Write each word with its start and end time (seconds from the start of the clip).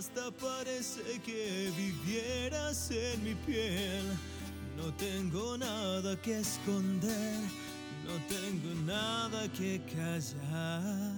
hasta 0.00 0.30
parece 0.30 1.20
que 1.26 1.70
vivieras 1.76 2.90
en 2.90 3.22
mi 3.22 3.34
piel. 3.34 4.06
No 4.74 4.94
tengo 4.94 5.58
nada 5.58 6.16
que 6.22 6.38
esconder, 6.40 7.36
no 8.06 8.16
tengo 8.26 8.74
nada 8.86 9.46
que 9.52 9.78
callar. 9.94 11.12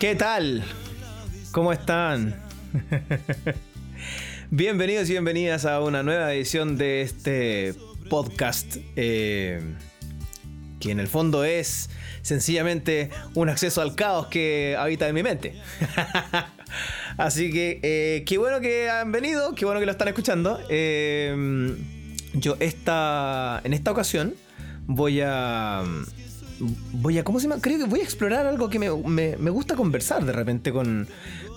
¿Qué 0.00 0.14
tal? 0.16 0.64
¿Cómo 1.52 1.70
están? 1.70 2.41
Bienvenidos 4.50 5.08
y 5.08 5.12
bienvenidas 5.12 5.64
a 5.64 5.80
una 5.80 6.02
nueva 6.02 6.32
edición 6.32 6.76
de 6.78 7.02
este 7.02 7.74
podcast 8.08 8.76
eh, 8.96 9.60
que 10.80 10.90
en 10.90 11.00
el 11.00 11.08
fondo 11.08 11.44
es 11.44 11.90
sencillamente 12.22 13.10
un 13.34 13.48
acceso 13.48 13.82
al 13.82 13.94
caos 13.94 14.28
que 14.28 14.76
habita 14.78 15.08
en 15.08 15.14
mi 15.14 15.22
mente. 15.22 15.54
Así 17.18 17.52
que 17.52 17.80
eh, 17.82 18.24
qué 18.26 18.38
bueno 18.38 18.60
que 18.60 18.88
han 18.88 19.12
venido, 19.12 19.54
qué 19.54 19.64
bueno 19.64 19.80
que 19.80 19.86
lo 19.86 19.92
están 19.92 20.08
escuchando. 20.08 20.58
Eh, 20.68 21.76
yo 22.34 22.56
esta, 22.60 23.60
en 23.64 23.74
esta 23.74 23.90
ocasión 23.90 24.34
voy 24.86 25.20
a 25.20 25.84
voy 26.92 27.18
a, 27.18 27.24
¿cómo 27.24 27.40
se 27.40 27.48
llama? 27.48 27.60
Creo 27.60 27.78
que 27.78 27.84
voy 27.84 28.00
a 28.00 28.04
explorar 28.04 28.46
algo 28.46 28.68
que 28.68 28.78
me, 28.78 29.50
gusta 29.50 29.74
conversar 29.74 30.24
de 30.24 30.32
repente 30.32 30.72
con, 30.72 31.08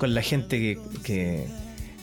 la 0.02 0.22
gente 0.22 0.80
que... 1.04 1.48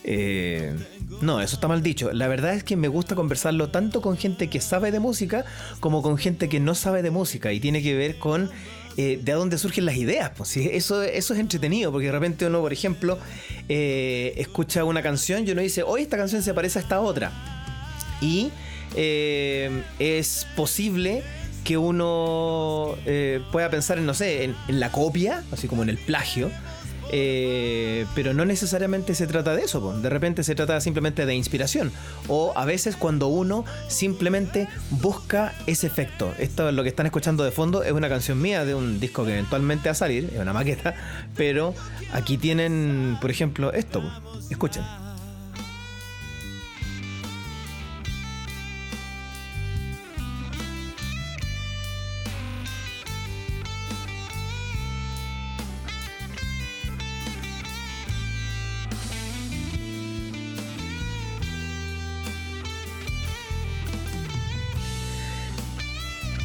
Eh, 0.05 0.75
no, 1.21 1.41
eso 1.41 1.55
está 1.55 1.69
mal 1.69 1.83
dicho. 1.83 2.13
La 2.13 2.27
verdad 2.27 2.55
es 2.55 2.65
que 2.65 2.77
me 2.77 2.89
gusta 2.89 3.15
conversarlo 3.15 3.69
tanto 3.71 4.03
con 4.03 4.17
gente 4.17 4.51
que 4.51 4.61
sabe 4.61 4.91
de 4.91 4.99
música 4.99 5.45
como 5.79 6.03
con 6.03 6.19
gente 6.19 6.49
que 6.49 6.59
no 6.59 6.75
sabe 6.75 7.03
de 7.03 7.11
música 7.11 7.53
y 7.53 7.61
tiene 7.61 7.83
que 7.83 7.95
ver 7.95 8.19
con 8.19 8.51
eh, 8.97 9.21
de 9.23 9.33
dónde 9.33 9.59
surgen 9.59 9.85
las 9.85 9.97
ideas. 9.97 10.33
Pues, 10.37 10.57
eso, 10.57 11.03
eso 11.03 11.35
es 11.35 11.41
entretenido 11.41 11.93
porque 11.93 12.07
de 12.07 12.13
repente 12.13 12.47
uno, 12.47 12.61
por 12.61 12.73
ejemplo, 12.73 13.19
eh, 13.69 14.35
escucha 14.37 14.83
una 14.85 15.03
canción 15.03 15.47
y 15.47 15.53
uno 15.53 15.63
dice, 15.63 15.85
hoy 15.85 16.03
esta 16.03 16.17
canción 16.17 16.43
se 16.43 16.53
parece 16.55 16.81
a 16.81 16.83
esta 16.83 17.01
otra. 17.01 17.31
Y 18.21 18.51
es 18.97 20.47
posible 20.55 21.23
que 21.65 21.77
uno 21.77 22.97
eh, 23.07 23.41
pueda 23.53 23.71
pensar 23.71 23.99
en, 23.99 24.07
no 24.07 24.15
sé, 24.15 24.45
en, 24.45 24.55
la 24.69 24.91
copia, 24.91 25.43
así 25.53 25.69
como 25.69 25.83
en 25.83 25.89
el 25.89 25.99
plagio. 25.99 26.51
Eh, 27.15 28.07
pero 28.15 28.33
no 28.33 28.47
necesariamente 28.47 29.15
se 29.15 29.27
trata 29.27 29.55
de 29.55 29.65
eso, 29.65 30.01
de 30.01 30.09
repente 30.09 30.45
se 30.45 30.55
trata 30.55 30.81
simplemente 30.81 31.27
de 31.27 31.35
inspiración. 31.35 31.93
O 32.29 32.53
a 32.57 32.65
veces 32.65 32.97
cuando 32.97 33.29
uno 33.29 33.67
simplemente 33.89 34.67
busca 34.91 35.53
ese 35.67 35.87
efecto. 35.87 36.33
Esto 36.39 36.69
es 36.69 36.75
lo 36.75 36.83
que 36.83 36.89
están 36.89 37.05
escuchando 37.05 37.45
de 37.45 37.51
fondo, 37.51 37.83
es 37.83 37.93
una 37.93 38.09
canción 38.09 38.41
mía 38.41 38.65
de 38.65 38.75
un 38.75 38.99
disco 38.99 39.27
que 39.27 39.33
eventualmente 39.33 39.89
va 39.89 39.93
a 39.93 39.97
salir, 39.97 40.31
es 40.33 40.41
una 40.41 40.55
maqueta, 40.55 40.95
pero 41.37 41.75
aquí 42.15 42.39
tienen, 42.39 43.19
por 43.21 43.31
ejemplo, 43.31 43.73
esto. 43.75 44.03
Escuchen. 44.51 45.02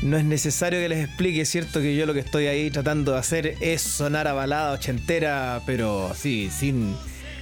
No 0.07 0.16
es 0.16 0.23
necesario 0.23 0.79
que 0.79 0.88
les 0.88 1.03
explique, 1.03 1.41
es 1.41 1.50
cierto 1.50 1.81
que 1.81 1.94
yo 1.94 2.06
lo 2.06 2.13
que 2.13 2.22
estoy 2.22 2.47
ahí 2.47 2.72
tratando 2.72 3.12
de 3.12 3.18
hacer 3.18 3.56
es 3.59 3.81
sonar 3.81 4.25
a 4.29 4.31
balada 4.31 4.72
ochentera, 4.72 5.62
pero 5.66 6.13
sí, 6.16 6.50
sin, 6.50 6.95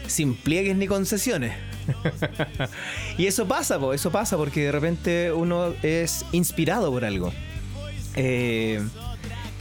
sin 0.08 0.34
pliegues 0.34 0.76
ni 0.76 0.88
concesiones. 0.88 1.54
y 3.20 3.28
eso 3.28 3.48
pasa, 3.48 3.78
eso 3.94 4.12
pasa 4.12 4.36
porque 4.36 4.64
de 4.64 4.72
repente 4.72 5.32
uno 5.32 5.76
es 5.84 6.26
inspirado 6.32 6.90
por 6.90 7.06
algo. 7.06 7.32
Eh, 8.16 8.82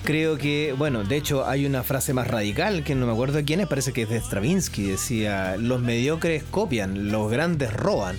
creo 0.03 0.39
que, 0.39 0.75
bueno, 0.79 1.05
de 1.05 1.19
hecho 1.19 1.47
hay 1.47 1.67
una 1.67 1.83
frase 1.83 2.15
más 2.15 2.27
radical 2.27 2.85
que 2.85 2.95
no 2.95 3.05
me 3.05 3.13
acuerdo 3.13 3.37
de 3.37 3.45
quién 3.45 3.61
es, 3.61 3.67
parece 3.67 3.93
que 3.93 4.05
es 4.05 4.09
de 4.09 4.19
Stravinsky, 4.19 4.85
decía, 4.85 5.59
los 5.59 5.83
mediocres 5.83 6.43
copian, 6.45 7.13
los 7.13 7.31
grandes 7.31 7.71
roban. 7.71 8.17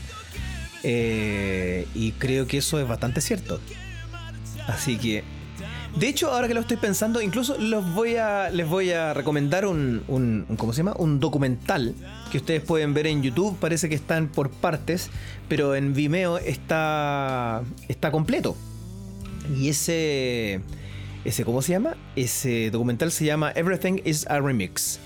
Eh, 0.84 1.88
y 1.96 2.12
creo 2.12 2.46
que 2.46 2.60
eso 2.60 2.80
es 2.80 2.88
bastante 2.88 3.20
cierto. 3.20 3.60
Así 4.68 4.98
que. 4.98 5.24
De 5.98 6.10
hecho, 6.10 6.30
ahora 6.30 6.50
que 6.50 6.54
lo 6.54 6.60
estoy 6.60 6.76
pensando, 6.76 7.22
incluso 7.22 7.58
los 7.58 7.94
voy 7.94 8.18
a, 8.18 8.50
les 8.50 8.68
voy 8.68 8.92
a 8.92 9.14
recomendar 9.14 9.66
un, 9.66 10.04
un, 10.10 10.46
¿cómo 10.58 10.74
se 10.74 10.78
llama? 10.80 10.94
Un 10.98 11.22
documental 11.22 11.96
que 12.32 12.38
ustedes 12.38 12.62
pueden 12.62 12.94
ver 12.94 13.08
en 13.08 13.24
YouTube. 13.24 13.58
Parece 13.60 13.88
que 13.88 13.96
están 13.96 14.28
por 14.28 14.50
partes, 14.50 15.10
pero 15.48 15.74
en 15.74 15.94
Vimeo 15.94 16.38
está, 16.38 17.64
está 17.88 18.12
completo. 18.12 18.58
Y 19.58 19.70
ese, 19.70 20.60
ese, 21.24 21.46
¿cómo 21.46 21.62
se 21.62 21.72
llama? 21.72 21.96
Ese 22.18 22.72
documental 22.72 23.12
se 23.12 23.24
llama 23.24 23.54
Everything 23.56 24.02
is 24.04 24.28
a 24.28 24.42
Remix. 24.42 25.00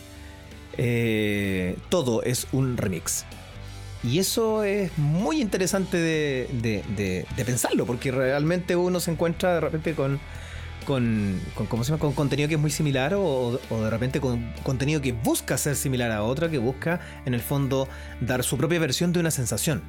Eh, 0.77 1.77
todo 1.89 2.23
es 2.23 2.47
un 2.51 2.77
remix. 2.77 3.25
Y 4.03 4.19
eso 4.19 4.63
es 4.63 4.97
muy 4.97 5.41
interesante 5.41 5.97
de, 5.97 7.25
pensarlo, 7.45 7.85
porque 7.85 8.11
realmente 8.11 8.75
uno 8.75 8.99
se 8.99 9.11
encuentra 9.11 9.55
de 9.55 9.59
repente 9.59 9.93
con, 9.93 10.19
con, 10.85 11.39
¿cómo 11.67 11.83
se 11.83 11.91
llama? 11.91 11.99
con 11.99 12.13
contenido 12.13 12.47
que 12.47 12.55
es 12.55 12.61
muy 12.61 12.71
similar 12.71 13.13
o, 13.15 13.59
de 13.69 13.89
repente 13.89 14.21
con 14.21 14.53
contenido 14.63 15.01
que 15.01 15.11
busca 15.11 15.57
ser 15.57 15.75
similar 15.75 16.11
a 16.11 16.23
otra, 16.23 16.49
que 16.49 16.59
busca 16.59 17.01
en 17.25 17.33
el 17.33 17.41
fondo 17.41 17.89
dar 18.21 18.43
su 18.43 18.57
propia 18.57 18.79
versión 18.79 19.11
de 19.11 19.19
una 19.19 19.31
sensación. 19.31 19.83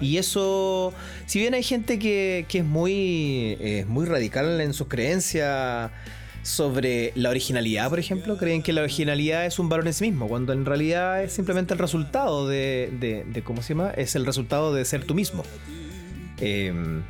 Y 0.00 0.16
eso, 0.16 0.92
si 1.26 1.38
bien 1.38 1.54
hay 1.54 1.62
gente 1.62 1.98
que, 1.98 2.46
es 2.50 2.64
muy, 2.64 3.56
eh, 3.60 3.84
muy 3.86 4.06
radical 4.06 4.60
en 4.60 4.72
sus 4.72 4.88
creencias, 4.88 5.90
sobre 6.42 7.12
la 7.14 7.30
originalidad, 7.30 7.88
por 7.90 7.98
ejemplo, 7.98 8.36
creen 8.36 8.62
que 8.62 8.72
la 8.72 8.82
originalidad 8.82 9.46
es 9.46 9.58
un 9.58 9.68
valor 9.68 9.86
en 9.86 9.94
sí 9.94 10.04
mismo, 10.10 10.28
cuando 10.28 10.52
en 10.52 10.64
realidad 10.64 11.22
es 11.22 11.32
simplemente 11.32 11.74
el 11.74 11.78
resultado 11.78 12.48
de, 12.48 13.24
de, 13.26 13.42
¿cómo 13.42 13.62
se 13.62 13.74
llama? 13.74 13.90
Es 13.90 14.14
el 14.16 14.24
resultado 14.24 14.74
de 14.74 14.84
ser 14.84 15.04
tú 15.04 15.14
mismo. 15.14 15.44
Em, 16.38 17.02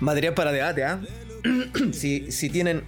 material 0.00 0.34
para 0.34 0.52
debate, 0.52 0.84
¿ah? 0.84 1.00
si, 1.92 2.30
si 2.30 2.50
tienen 2.50 2.82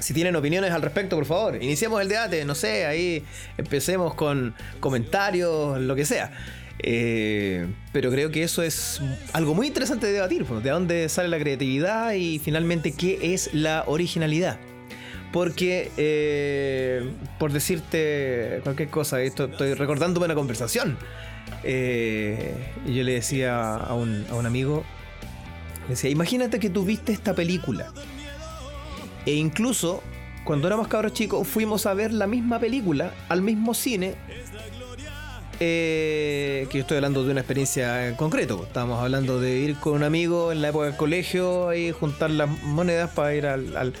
si 0.00 0.12
tienen 0.12 0.36
opiniones 0.36 0.70
al 0.70 0.82
respecto, 0.82 1.16
por 1.16 1.24
favor, 1.24 1.62
iniciemos 1.62 2.00
el 2.02 2.08
debate, 2.08 2.44
no 2.44 2.54
sé, 2.54 2.84
ahí 2.84 3.24
empecemos 3.56 4.14
con 4.14 4.54
comentarios, 4.80 5.80
lo 5.80 5.94
que 5.96 6.04
sea. 6.04 6.32
Eh, 6.80 7.66
pero 7.92 8.10
creo 8.10 8.30
que 8.30 8.42
eso 8.42 8.62
es 8.62 9.00
algo 9.32 9.54
muy 9.54 9.68
interesante 9.68 10.06
de 10.06 10.12
debatir, 10.12 10.44
de 10.44 10.70
dónde 10.70 11.08
sale 11.08 11.28
la 11.28 11.38
creatividad 11.38 12.12
y 12.12 12.38
finalmente 12.38 12.92
qué 12.92 13.34
es 13.34 13.54
la 13.54 13.84
originalidad. 13.86 14.58
Porque, 15.34 15.90
eh, 15.96 17.10
por 17.40 17.50
decirte 17.50 18.60
cualquier 18.62 18.88
cosa, 18.88 19.20
esto, 19.20 19.46
estoy 19.46 19.74
recordándome 19.74 20.26
una 20.26 20.36
conversación. 20.36 20.96
Eh, 21.64 22.54
yo 22.86 23.02
le 23.02 23.14
decía 23.14 23.74
a 23.74 23.94
un, 23.94 24.24
a 24.30 24.36
un 24.36 24.46
amigo, 24.46 24.84
le 25.82 25.88
decía, 25.88 26.08
imagínate 26.08 26.60
que 26.60 26.70
tú 26.70 26.84
viste 26.84 27.10
esta 27.10 27.34
película. 27.34 27.92
E 29.26 29.32
incluso, 29.32 30.04
cuando 30.44 30.68
éramos 30.68 30.86
cabros 30.86 31.14
chicos, 31.14 31.48
fuimos 31.48 31.84
a 31.86 31.94
ver 31.94 32.12
la 32.12 32.28
misma 32.28 32.60
película 32.60 33.12
al 33.28 33.42
mismo 33.42 33.74
cine 33.74 34.14
eh, 35.60 36.66
que 36.70 36.78
yo 36.78 36.82
estoy 36.82 36.96
hablando 36.96 37.24
de 37.24 37.30
una 37.30 37.40
experiencia 37.40 38.08
en 38.08 38.14
concreto. 38.14 38.64
Estábamos 38.66 39.00
hablando 39.00 39.40
de 39.40 39.56
ir 39.58 39.76
con 39.76 39.94
un 39.94 40.02
amigo 40.02 40.52
en 40.52 40.62
la 40.62 40.68
época 40.68 40.86
del 40.86 40.96
colegio 40.96 41.72
y 41.74 41.92
juntar 41.92 42.30
las 42.30 42.48
monedas 42.62 43.10
para 43.10 43.34
ir 43.34 43.46
al, 43.46 43.94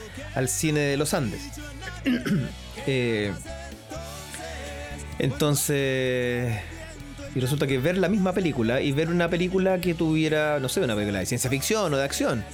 cine 0.48 0.80
de 0.80 0.96
los 0.96 1.14
Andes. 1.14 1.42
Eh, 2.86 3.32
entonces, 5.18 6.54
y 7.34 7.40
resulta 7.40 7.66
que 7.66 7.78
ver 7.78 7.96
la 7.96 8.10
misma 8.10 8.34
película 8.34 8.82
y 8.82 8.92
ver 8.92 9.08
una 9.08 9.30
película 9.30 9.80
que 9.80 9.94
tuviera, 9.94 10.58
no 10.60 10.68
sé, 10.68 10.80
una 10.80 10.94
película 10.94 11.20
de 11.20 11.24
ciencia 11.24 11.48
ficción 11.48 11.94
o 11.94 11.96
de 11.96 12.04
acción 12.04 12.44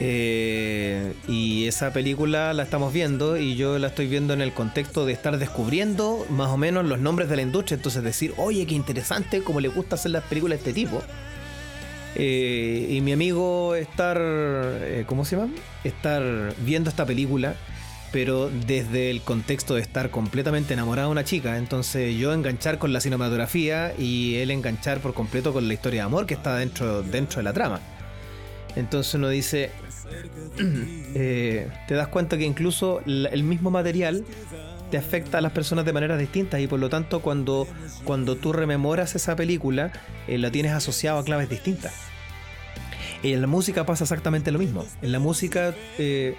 eh, 0.00 1.12
y 1.26 1.66
esa 1.66 1.92
película 1.92 2.54
la 2.54 2.62
estamos 2.62 2.92
viendo 2.92 3.36
y 3.36 3.56
yo 3.56 3.80
la 3.80 3.88
estoy 3.88 4.06
viendo 4.06 4.32
en 4.32 4.40
el 4.40 4.52
contexto 4.52 5.04
de 5.04 5.12
estar 5.12 5.38
descubriendo 5.38 6.24
más 6.30 6.50
o 6.50 6.56
menos 6.56 6.86
los 6.86 7.00
nombres 7.00 7.28
de 7.28 7.34
la 7.34 7.42
industria. 7.42 7.74
Entonces 7.74 8.04
decir, 8.04 8.32
oye, 8.36 8.64
qué 8.64 8.76
interesante, 8.76 9.42
cómo 9.42 9.60
le 9.60 9.68
gusta 9.68 9.96
hacer 9.96 10.12
las 10.12 10.22
películas 10.22 10.62
de 10.62 10.70
este 10.70 10.80
tipo. 10.80 11.02
Eh, 12.14 12.86
y 12.90 13.00
mi 13.00 13.12
amigo 13.12 13.74
estar, 13.74 14.18
eh, 14.20 15.04
¿cómo 15.06 15.24
se 15.24 15.36
llama? 15.36 15.52
Estar 15.82 16.54
viendo 16.64 16.88
esta 16.88 17.04
película 17.04 17.56
pero 18.10 18.48
desde 18.66 19.10
el 19.10 19.20
contexto 19.20 19.74
de 19.74 19.82
estar 19.82 20.10
completamente 20.10 20.72
enamorado 20.72 21.08
de 21.08 21.12
una 21.12 21.24
chica. 21.24 21.58
Entonces 21.58 22.16
yo 22.16 22.32
enganchar 22.32 22.78
con 22.78 22.94
la 22.94 23.02
cinematografía 23.02 23.92
y 23.98 24.36
él 24.36 24.50
enganchar 24.50 25.00
por 25.00 25.12
completo 25.12 25.52
con 25.52 25.68
la 25.68 25.74
historia 25.74 26.00
de 26.00 26.06
amor 26.06 26.24
que 26.24 26.32
está 26.32 26.56
dentro, 26.56 27.02
dentro 27.02 27.40
de 27.40 27.42
la 27.42 27.52
trama. 27.52 27.80
Entonces 28.78 29.12
uno 29.14 29.28
dice, 29.28 29.70
eh, 31.14 31.68
te 31.88 31.94
das 31.94 32.08
cuenta 32.08 32.38
que 32.38 32.44
incluso 32.44 33.02
el 33.04 33.42
mismo 33.42 33.70
material 33.70 34.24
te 34.92 34.96
afecta 34.96 35.38
a 35.38 35.40
las 35.40 35.52
personas 35.52 35.84
de 35.84 35.92
maneras 35.92 36.18
distintas 36.18 36.60
y 36.60 36.68
por 36.68 36.78
lo 36.78 36.88
tanto 36.88 37.20
cuando, 37.20 37.66
cuando 38.04 38.36
tú 38.36 38.52
rememoras 38.52 39.16
esa 39.16 39.36
película 39.36 39.92
eh, 40.28 40.38
la 40.38 40.50
tienes 40.50 40.72
asociado 40.72 41.18
a 41.18 41.24
claves 41.24 41.50
distintas. 41.50 41.92
En 43.24 43.40
la 43.40 43.48
música 43.48 43.84
pasa 43.84 44.04
exactamente 44.04 44.52
lo 44.52 44.60
mismo. 44.60 44.86
En 45.02 45.10
la 45.10 45.18
música 45.18 45.74
eh, 45.98 46.36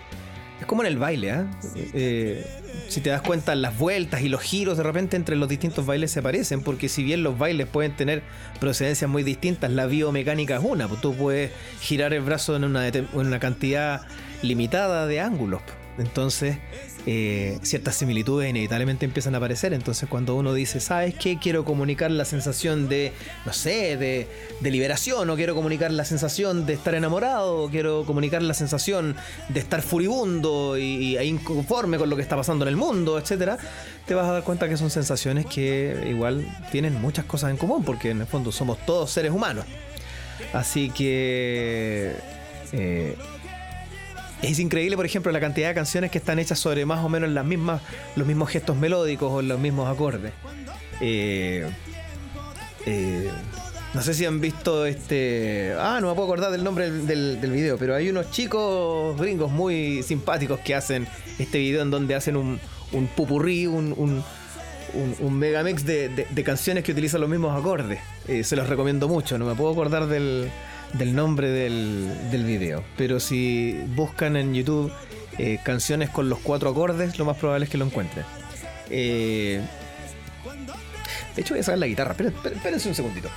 es 0.59 0.65
como 0.65 0.81
en 0.83 0.87
el 0.87 0.97
baile, 0.97 1.31
¿ah? 1.31 1.47
¿eh? 1.75 2.45
si 2.87 3.01
te 3.01 3.09
das 3.09 3.21
cuenta, 3.21 3.55
las 3.55 3.77
vueltas 3.77 4.21
y 4.21 4.29
los 4.29 4.41
giros 4.41 4.77
de 4.77 4.83
repente 4.83 5.15
entre 5.15 5.35
los 5.35 5.47
distintos 5.47 5.85
bailes 5.85 6.11
se 6.11 6.21
parecen, 6.21 6.61
porque 6.61 6.89
si 6.89 7.03
bien 7.03 7.23
los 7.23 7.37
bailes 7.37 7.67
pueden 7.67 7.95
tener 7.95 8.23
procedencias 8.59 9.09
muy 9.09 9.23
distintas, 9.23 9.71
la 9.71 9.85
biomecánica 9.85 10.57
es 10.57 10.63
una. 10.63 10.87
Pues 10.87 11.01
tú 11.01 11.15
puedes 11.15 11.51
girar 11.81 12.13
el 12.13 12.21
brazo 12.21 12.55
en 12.55 12.63
una, 12.63 12.87
en 12.87 13.07
una 13.13 13.39
cantidad 13.39 14.01
limitada 14.41 15.07
de 15.07 15.19
ángulos. 15.19 15.61
Entonces, 15.99 16.57
eh, 17.05 17.57
ciertas 17.63 17.95
similitudes 17.95 18.49
inevitablemente 18.49 19.05
empiezan 19.05 19.35
a 19.35 19.37
aparecer. 19.37 19.73
Entonces, 19.73 20.07
cuando 20.09 20.35
uno 20.35 20.53
dice, 20.53 20.79
¿sabes 20.79 21.15
qué? 21.15 21.37
Quiero 21.39 21.65
comunicar 21.65 22.11
la 22.11 22.25
sensación 22.25 22.89
de, 22.89 23.13
no 23.45 23.53
sé, 23.53 23.97
de, 23.97 24.27
liberación, 24.61 25.29
o 25.29 25.35
quiero 25.35 25.55
comunicar 25.55 25.91
la 25.91 26.05
sensación 26.05 26.65
de 26.65 26.73
estar 26.73 26.93
enamorado, 26.95 27.63
o 27.63 27.69
quiero 27.69 28.05
comunicar 28.05 28.41
la 28.41 28.53
sensación 28.53 29.15
de 29.49 29.59
estar 29.59 29.81
furibundo 29.81 30.77
y, 30.77 31.17
e 31.17 31.25
inconforme 31.25 31.97
con 31.97 32.09
lo 32.09 32.15
que 32.15 32.21
está 32.21 32.35
pasando 32.35 32.65
en 32.65 32.69
el 32.69 32.75
mundo, 32.75 33.17
etcétera, 33.17 33.57
te 34.05 34.13
vas 34.13 34.27
a 34.27 34.33
dar 34.33 34.43
cuenta 34.43 34.69
que 34.69 34.77
son 34.77 34.89
sensaciones 34.89 35.45
que 35.45 36.07
igual 36.09 36.45
tienen 36.71 37.01
muchas 37.01 37.25
cosas 37.25 37.51
en 37.51 37.57
común, 37.57 37.83
porque 37.83 38.11
en 38.11 38.21
el 38.21 38.27
fondo 38.27 38.51
somos 38.51 38.77
todos 38.85 39.11
seres 39.11 39.31
humanos. 39.31 39.65
Así 40.53 40.89
que. 40.89 42.15
Eh, 42.71 43.15
es 44.41 44.59
increíble, 44.59 44.95
por 44.95 45.05
ejemplo, 45.05 45.31
la 45.31 45.39
cantidad 45.39 45.69
de 45.69 45.75
canciones 45.75 46.11
que 46.11 46.17
están 46.17 46.39
hechas 46.39 46.59
sobre 46.59 46.85
más 46.85 47.03
o 47.03 47.09
menos 47.09 47.29
las 47.29 47.45
mismas, 47.45 47.81
los 48.15 48.25
mismos 48.25 48.49
gestos 48.49 48.77
melódicos 48.77 49.31
o 49.31 49.41
los 49.41 49.59
mismos 49.59 49.89
acordes. 49.89 50.31
Eh, 51.01 51.69
eh, 52.85 53.29
no 53.93 54.01
sé 54.01 54.13
si 54.13 54.25
han 54.25 54.39
visto 54.39 54.85
este. 54.85 55.73
Ah, 55.77 55.99
no 55.99 56.09
me 56.09 56.13
puedo 56.13 56.27
acordar 56.27 56.51
del 56.51 56.63
nombre 56.63 56.91
del, 56.91 57.41
del, 57.41 57.51
video, 57.51 57.77
pero 57.77 57.95
hay 57.95 58.09
unos 58.09 58.29
chicos 58.31 59.19
gringos 59.19 59.51
muy 59.51 60.03
simpáticos 60.03 60.59
que 60.59 60.75
hacen 60.75 61.07
este 61.39 61.57
video 61.57 61.81
en 61.81 61.89
donde 61.89 62.13
hacen 62.13 62.37
un, 62.37 62.59
un 62.91 63.07
pupurrí, 63.07 63.65
un, 63.65 63.93
un, 63.97 64.23
un, 65.19 65.39
megamix 65.39 65.85
de, 65.85 66.27
canciones 66.45 66.83
que 66.83 66.91
utilizan 66.91 67.19
los 67.21 67.29
mismos 67.29 67.59
acordes. 67.59 67.99
Eh, 68.27 68.43
se 68.43 68.55
los 68.55 68.69
recomiendo 68.69 69.07
mucho, 69.07 69.37
no 69.37 69.45
me 69.45 69.55
puedo 69.55 69.71
acordar 69.71 70.05
del, 70.05 70.51
del 70.93 71.15
nombre 71.15 71.49
del, 71.49 72.31
del 72.31 72.43
video. 72.43 72.83
Pero 72.97 73.19
si 73.19 73.79
buscan 73.95 74.35
en 74.35 74.53
YouTube 74.53 74.91
eh, 75.37 75.59
canciones 75.63 76.09
con 76.09 76.29
los 76.29 76.39
cuatro 76.39 76.69
acordes, 76.69 77.17
lo 77.17 77.25
más 77.25 77.37
probable 77.37 77.65
es 77.65 77.71
que 77.71 77.77
lo 77.77 77.85
encuentren. 77.85 78.25
Eh, 78.89 79.61
de 81.35 81.41
hecho, 81.41 81.53
voy 81.53 81.61
a 81.61 81.63
sacar 81.63 81.79
la 81.79 81.87
guitarra. 81.87 82.11
Espérense 82.11 82.89
un 82.89 82.95
segundito. 82.95 83.29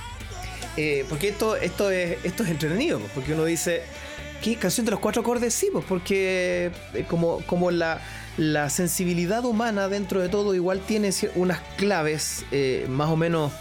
Eh, 0.75 1.05
porque 1.07 1.29
esto, 1.29 1.55
esto, 1.55 1.91
es, 1.91 2.17
esto 2.23 2.43
es 2.43 2.49
entretenido. 2.49 2.99
Porque 3.13 3.33
uno 3.33 3.45
dice, 3.45 3.83
¿qué 4.41 4.55
canción 4.55 4.85
de 4.85 4.91
los 4.91 4.99
cuatro 4.99 5.21
acordes? 5.21 5.53
Sí, 5.53 5.69
pues 5.71 5.85
porque 5.87 6.71
como, 7.07 7.39
como 7.45 7.71
la, 7.71 8.01
la 8.37 8.69
sensibilidad 8.69 9.45
humana 9.45 9.87
dentro 9.87 10.19
de 10.19 10.27
todo 10.27 10.55
igual 10.55 10.81
tiene 10.81 11.11
unas 11.35 11.61
claves 11.77 12.43
más 12.89 13.09
o 13.09 13.15
menos 13.15 13.53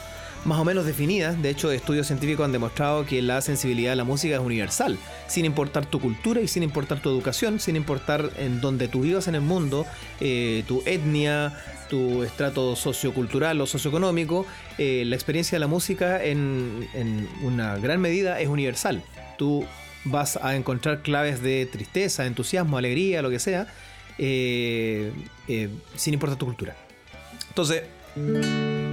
más 0.44 0.58
o 0.58 0.64
menos 0.64 0.84
definidas. 0.84 1.40
De 1.40 1.50
hecho, 1.50 1.70
estudios 1.70 2.06
científicos 2.06 2.44
han 2.44 2.52
demostrado 2.52 3.06
que 3.06 3.22
la 3.22 3.40
sensibilidad 3.40 3.92
a 3.92 3.96
la 3.96 4.04
música 4.04 4.34
es 4.34 4.40
universal, 4.40 4.98
sin 5.28 5.44
importar 5.44 5.86
tu 5.86 6.00
cultura 6.00 6.40
y 6.40 6.48
sin 6.48 6.62
importar 6.62 7.00
tu 7.00 7.10
educación, 7.10 7.60
sin 7.60 7.76
importar 7.76 8.30
en 8.38 8.60
donde 8.60 8.88
tú 8.88 9.02
vivas 9.02 9.28
en 9.28 9.34
el 9.34 9.40
mundo, 9.40 9.86
eh, 10.20 10.64
tu 10.66 10.82
etnia, 10.86 11.56
tu 11.88 12.22
estrato 12.22 12.74
sociocultural 12.74 13.60
o 13.60 13.66
socioeconómico, 13.66 14.46
eh, 14.78 15.04
la 15.06 15.14
experiencia 15.14 15.56
de 15.56 15.60
la 15.60 15.68
música 15.68 16.22
en, 16.24 16.88
una 17.42 17.76
gran 17.78 18.00
medida 18.00 18.40
es 18.40 18.48
universal. 18.48 19.02
Tú 19.38 19.64
vas 20.04 20.36
a 20.42 20.56
encontrar 20.56 21.02
claves 21.02 21.42
de 21.42 21.66
tristeza, 21.66 22.26
entusiasmo, 22.26 22.78
alegría, 22.78 23.22
lo 23.22 23.30
que 23.30 23.38
sea, 23.38 23.68
eh, 24.18 25.12
sin 25.94 26.14
importar 26.14 26.38
tu 26.38 26.46
cultura. 26.46 26.74
Entonces, 27.48 27.82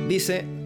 dice 0.08 0.59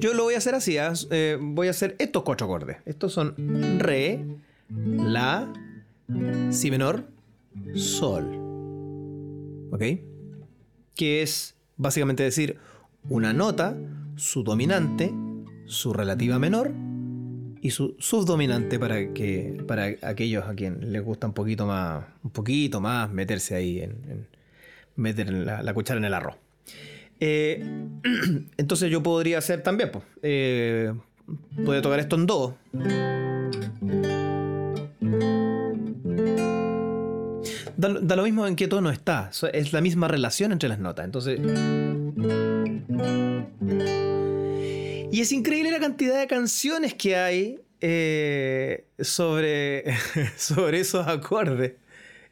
yo 0.00 0.14
lo 0.14 0.24
voy 0.24 0.34
a 0.34 0.38
hacer 0.38 0.54
así, 0.54 0.78
¿ah? 0.78 0.92
eh, 1.10 1.38
voy 1.40 1.68
a 1.68 1.70
hacer 1.70 1.96
estos 1.98 2.22
cuatro 2.22 2.46
acordes. 2.46 2.78
Estos 2.84 3.12
son 3.12 3.34
Re, 3.78 4.24
La, 4.68 5.52
Si 6.50 6.70
menor, 6.70 7.08
Sol. 7.74 8.26
¿Ok? 9.70 9.82
Que 10.94 11.22
es 11.22 11.54
básicamente 11.76 12.22
decir 12.22 12.58
una 13.08 13.32
nota, 13.32 13.76
su 14.16 14.42
dominante, 14.42 15.12
su 15.66 15.92
relativa 15.92 16.38
menor 16.38 16.72
y 17.66 17.70
su 17.70 17.96
subdominante 17.98 18.78
para 18.78 19.12
que 19.12 19.60
para 19.66 19.86
aquellos 20.02 20.44
a 20.44 20.54
quien 20.54 20.92
les 20.92 21.02
gusta 21.02 21.26
un 21.26 21.32
poquito 21.32 21.66
más 21.66 22.04
un 22.22 22.30
poquito 22.30 22.80
más 22.80 23.10
meterse 23.10 23.56
ahí 23.56 23.80
en, 23.80 24.28
meter 24.94 25.32
la, 25.32 25.74
cuchara 25.74 25.98
en 25.98 26.04
el 26.04 26.14
arroz. 26.14 26.36
Eh, 27.18 27.60
entonces 28.56 28.88
yo 28.88 29.02
podría 29.02 29.38
hacer 29.38 29.64
también 29.64 29.90
pues 29.90 30.04
eh, 30.22 30.92
tocar 31.82 31.98
esto 31.98 32.14
en 32.14 32.26
do. 32.26 32.56
Da, 37.76 37.88
da, 38.00 38.16
lo 38.16 38.22
mismo 38.22 38.46
en 38.46 38.54
qué 38.54 38.68
tono 38.68 38.90
está 38.90 39.30
es 39.52 39.72
la 39.72 39.80
misma 39.80 40.06
relación 40.06 40.52
entre 40.52 40.68
las 40.68 40.78
notas 40.78 41.04
entonces 41.04 41.40
y 45.16 45.22
es 45.22 45.32
increíble 45.32 45.70
la 45.70 45.80
cantidad 45.80 46.20
de 46.20 46.26
canciones 46.26 46.92
que 46.92 47.16
hay 47.16 47.58
eh, 47.80 48.84
sobre, 49.00 49.82
sobre 50.36 50.80
esos 50.80 51.08
acordes. 51.08 51.72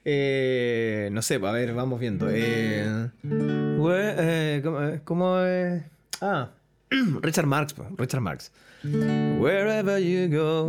Eh, 0.05 1.09
no 1.11 1.23
sé, 1.23 1.37
a 1.37 1.51
ver, 1.51 1.73
vamos 1.73 1.99
viendo. 1.99 2.29
Eh, 2.31 3.09
¿cómo, 5.05 5.39
es? 5.41 5.83
Ah, 6.21 6.51
Richard 7.23 7.47
Marx, 7.47 7.75
Richard 7.99 8.21
Marx. 8.21 8.51
Wherever 8.83 9.99
you 9.99 10.29
go, 10.29 10.67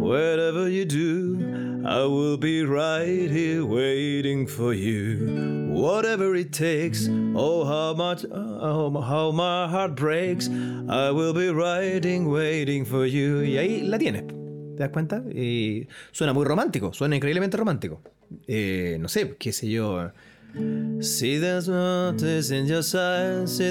whatever 0.00 0.68
you 0.68 0.84
do, 0.84 1.82
I 1.86 2.04
will 2.04 2.36
be 2.36 2.64
right 2.64 3.30
here 3.30 3.64
waiting 3.64 4.46
for 4.46 4.74
you. 4.74 5.70
Whatever 5.70 6.34
it 6.36 6.52
takes, 6.52 7.08
oh 7.34 7.64
how 7.64 7.94
much, 7.94 8.24
oh, 8.30 9.00
how 9.00 9.30
my 9.30 9.68
heart 9.68 9.94
breaks, 9.94 10.48
I 10.48 11.10
will 11.10 11.32
be 11.32 11.48
riding, 11.48 12.30
waiting 12.30 12.84
for 12.84 13.06
you. 13.06 13.42
Y 13.42 13.56
ahí 13.56 13.88
la 13.88 13.98
tienes. 13.98 14.24
¿Te 14.76 14.82
das 14.82 14.90
cuenta? 14.90 15.22
Y 15.32 15.86
suena 16.10 16.32
muy 16.34 16.44
romántico, 16.44 16.92
suena 16.92 17.16
increíblemente 17.16 17.56
romántico. 17.56 18.02
Eh, 18.46 18.98
no 19.00 19.08
sé, 19.08 19.36
qué 19.38 19.52
sé 19.52 19.68
yo. 19.70 20.10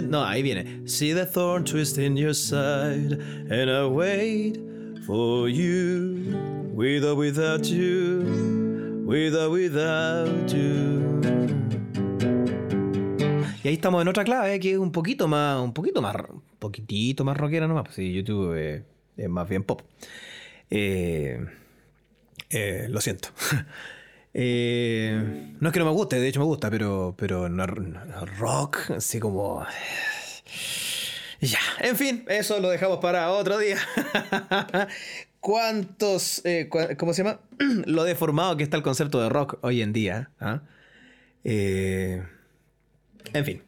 No, 0.09 0.25
ahí 0.25 0.41
viene. 0.41 0.87
See 0.87 1.13
the 1.13 1.25
thorn 1.25 1.63
twist 1.63 1.97
in 1.97 2.17
your 2.17 2.33
side. 2.33 3.19
And 3.49 3.69
I 3.69 3.85
wait 3.85 4.57
for 5.05 5.47
you. 5.47 6.35
With 6.73 7.03
or 7.05 7.15
without 7.15 7.65
you. 7.65 9.03
With 9.05 9.35
or 9.35 9.49
without 9.49 10.51
you. 10.51 11.21
Y 13.63 13.67
ahí 13.67 13.75
estamos 13.75 14.01
en 14.01 14.07
otra 14.07 14.23
clave 14.23 14.59
que 14.59 14.71
es 14.71 14.77
un 14.79 14.91
poquito 14.91 15.27
más, 15.27 15.61
un 15.61 15.71
poquito 15.73 16.01
más, 16.01 16.15
un 16.15 16.41
poquitito 16.57 17.23
más 17.23 17.37
rockera 17.37 17.67
nomás. 17.67 17.83
Pues 17.83 17.95
sí, 17.95 18.11
YouTube 18.11 18.55
es 19.17 19.29
más 19.29 19.47
bien 19.47 19.63
pop. 19.63 19.83
Eh, 20.71 21.45
eh, 22.49 22.87
lo 22.89 23.01
siento. 23.01 23.29
Eh, 24.33 25.53
no 25.59 25.69
es 25.69 25.73
que 25.73 25.79
no 25.79 25.85
me 25.85 25.91
guste, 25.91 26.19
de 26.19 26.27
hecho 26.27 26.39
me 26.39 26.45
gusta, 26.45 26.69
pero, 26.69 27.15
pero 27.17 27.47
rock, 28.37 28.91
así 28.91 29.19
como... 29.19 29.65
Ya, 31.41 31.59
en 31.79 31.95
fin, 31.95 32.23
eso 32.27 32.59
lo 32.59 32.69
dejamos 32.69 32.99
para 32.99 33.31
otro 33.31 33.57
día. 33.57 33.77
¿Cuántos, 35.39 36.45
eh, 36.45 36.69
cómo 36.99 37.13
se 37.13 37.23
llama? 37.23 37.39
lo 37.85 38.03
deformado 38.03 38.57
que 38.57 38.63
está 38.63 38.77
el 38.77 38.83
concepto 38.83 39.19
de 39.19 39.27
rock 39.27 39.57
hoy 39.61 39.81
en 39.81 39.91
día. 39.91 40.29
¿ah? 40.39 40.61
Eh, 41.43 42.21
en 43.33 43.45
fin. 43.45 43.63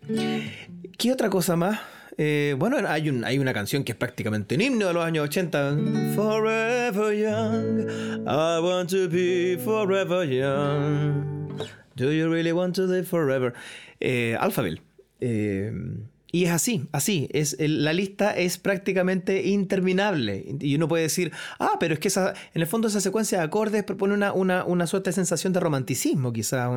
¿Qué 1.00 1.12
otra 1.12 1.32
cosa 1.32 1.56
más? 1.56 1.80
Eh, 2.18 2.56
bueno, 2.58 2.78
hay, 2.88 3.10
un, 3.10 3.24
hay 3.26 3.40
una 3.40 3.54
canción 3.54 3.84
que 3.84 3.94
es 3.94 3.98
prácticamente 3.98 4.56
un 4.56 4.62
himno 4.62 4.88
de 4.88 4.94
los 4.94 5.04
años 5.04 5.26
80. 5.26 5.78
Forever 6.16 7.14
young, 7.16 7.88
I 8.28 8.60
want 8.62 8.90
to 8.92 9.10
be 9.10 9.58
forever 9.58 10.24
young. 10.24 11.58
Do 11.96 12.12
you 12.12 12.30
really 12.32 12.52
want 12.52 12.76
to 12.76 12.84
live 12.84 13.08
forever? 13.08 13.54
Eh, 14.00 14.36
Alphaville. 14.40 14.82
Eh, 15.20 15.72
y 16.34 16.46
es 16.46 16.52
así, 16.52 16.88
así. 16.92 17.30
Es, 17.32 17.56
la 17.60 17.94
lista 17.94 18.32
es 18.36 18.58
prácticamente 18.58 19.44
interminable. 19.44 20.44
Y 20.60 20.74
uno 20.74 20.88
puede 20.88 21.04
decir, 21.04 21.32
ah, 21.60 21.78
pero 21.80 21.94
es 21.94 22.00
que 22.00 22.08
esa, 22.08 22.34
en 22.56 22.64
el 22.64 22.68
fondo 22.68 22.88
esa 22.88 23.02
secuencia 23.02 23.38
de 23.38 23.44
acordes 23.44 23.84
propone 23.84 24.16
una, 24.16 24.34
una, 24.34 24.66
una 24.66 24.88
suerte 24.88 25.12
de 25.12 25.14
sensación 25.14 25.54
de 25.54 25.60
romanticismo, 25.60 26.34
quizás. 26.34 26.72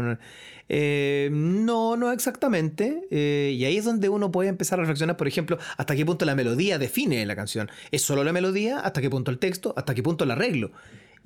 Eh, 0.69 1.31
no, 1.33 1.97
no 1.97 2.13
exactamente. 2.13 3.09
Eh, 3.11 3.55
y 3.57 3.65
ahí 3.65 3.79
es 3.79 3.87
donde 3.87 4.11
uno 4.11 4.31
puede 4.31 4.51
empezar 4.51 4.79
a 4.79 4.83
reflexionar, 4.83 5.17
por 5.17 5.27
ejemplo, 5.27 5.57
hasta 5.79 5.97
qué 5.97 6.05
punto 6.05 6.27
la 6.27 6.35
melodía 6.35 6.79
define 6.79 7.25
la 7.25 7.35
canción. 7.35 7.71
¿Es 7.91 8.03
solo 8.03 8.25
la 8.25 8.35
melodía? 8.35 8.81
¿Hasta 8.81 9.01
qué 9.01 9.09
punto 9.09 9.31
el 9.31 9.39
texto? 9.39 9.73
¿Hasta 9.79 9.95
qué 9.95 10.03
punto 10.03 10.25
el 10.25 10.33
arreglo? 10.33 10.73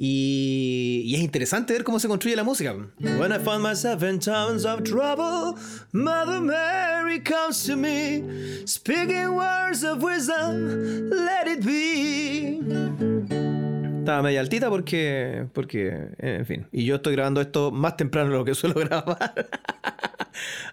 Y, 0.02 1.12
es 1.14 1.21
interesante 1.21 1.75
ver 1.75 1.85
cómo 1.85 2.00
se 2.00 2.09
construye 2.09 2.35
la 2.35 2.42
música. 2.42 2.75
When 3.00 3.33
I 3.33 3.38
find 3.38 3.61
myself 3.62 4.02
in 4.02 4.19
times 4.19 4.64
of 4.64 4.83
trouble, 4.83 5.61
Mother 5.92 6.40
Mary 6.40 7.23
comes 7.23 7.66
to 7.66 7.76
me, 7.76 8.23
speaking 8.66 9.35
words 9.35 9.85
of 9.85 10.02
wisdom, 10.02 11.11
let 11.11 11.47
it 11.47 11.62
be. 11.62 12.61
Estaba 13.99 14.23
media 14.23 14.40
altita 14.40 14.71
porque, 14.71 15.47
porque, 15.52 16.09
en 16.16 16.47
fin. 16.47 16.66
Y 16.73 16.87
yo 16.87 16.95
estoy 16.95 17.12
grabando 17.12 17.42
esto 17.42 17.71
más 17.71 17.99
temprano 17.99 18.30
de 18.30 18.38
lo 18.38 18.45
que 18.47 18.54
suelo 18.54 18.80
grabar. 18.80 19.50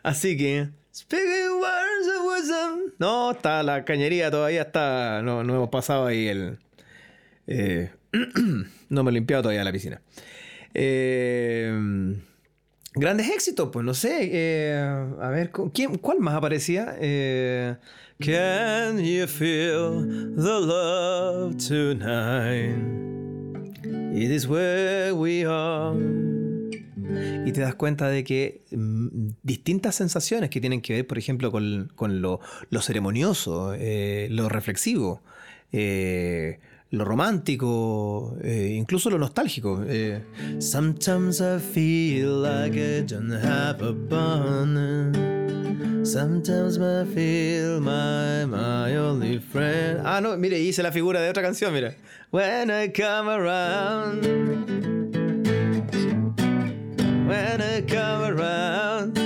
Así 0.04 0.38
que, 0.38 0.70
speaking 0.96 1.52
words 1.60 2.08
of 2.18 2.26
wisdom. 2.34 2.80
No, 2.98 3.32
está 3.32 3.62
la 3.62 3.84
cañería 3.84 4.32
todavía 4.32 4.62
está. 4.62 5.22
No, 5.22 5.44
no 5.44 5.54
hemos 5.56 5.70
pasado 5.70 6.06
ahí 6.06 6.30
el. 6.30 6.60
Eh, 7.48 7.92
no 8.90 9.04
me 9.04 9.12
he 9.12 9.14
limpiado 9.14 9.44
todavía 9.44 9.64
la 9.64 9.72
piscina. 9.72 10.02
Eh, 10.74 12.16
grandes 12.94 13.30
éxitos, 13.30 13.70
pues 13.72 13.86
no 13.86 13.94
sé. 13.94 14.30
Eh, 14.32 14.76
a 15.22 15.30
ver, 15.30 15.52
¿quién, 15.74 15.98
¿cuál 15.98 16.20
más 16.20 16.36
aparecía? 16.36 16.96
Eh, 17.00 17.76
Can 18.20 18.98
you 19.00 19.28
feel 19.28 20.36
the 20.36 20.60
love 20.62 21.56
tonight? 21.58 22.78
It 24.14 24.32
is 24.32 24.48
where 24.48 25.14
we 25.14 25.46
are. 25.46 25.96
Y 27.46 27.52
te 27.54 27.62
das 27.62 27.76
cuenta 27.76 28.10
de 28.10 28.24
que 28.24 28.66
mm, 28.72 29.30
distintas 29.44 29.96
sensaciones 29.96 30.50
que 30.50 30.60
tienen 30.60 30.82
que 30.82 30.94
ver, 30.94 31.08
por 31.08 31.18
ejemplo, 31.18 31.52
con, 31.52 31.92
con 31.96 32.22
lo, 32.22 32.40
lo, 32.70 32.82
ceremonioso, 32.82 33.74
lo 34.30 34.50
reflexivo, 34.50 35.22
lo 36.91 37.03
romántico, 37.03 38.38
eh, 38.41 38.74
incluso 38.77 39.10
lo 39.10 39.17
nostálgico. 39.17 39.84
Eh, 39.88 40.24
Sometimes 40.60 41.41
I 41.41 41.60
feel 41.60 42.41
like 42.41 42.77
I 42.77 43.01
don't 43.01 43.32
have 43.32 43.82
a 43.84 43.91
bun. 43.91 45.13
Sometimes 46.06 46.77
I 46.77 47.06
feel 47.13 47.82
my, 47.82 48.46
my 48.46 48.96
only 48.96 49.39
friend. 49.39 50.01
Ah, 50.06 50.22
no, 50.22 50.38
mire, 50.38 50.58
hice 50.58 50.82
la 50.82 50.91
figura 50.94 51.20
de 51.20 51.29
otra 51.29 51.44
canción, 51.44 51.74
mira. 51.74 51.96
When 52.32 52.70
I 52.72 52.89
come 52.94 53.29
around. 53.29 54.25
When 57.27 57.62
I 57.62 57.82
come 57.86 58.24
around. 58.25 59.17